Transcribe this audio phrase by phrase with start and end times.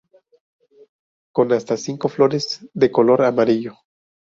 [1.31, 3.75] Con hasta cinco flores de color amarillo.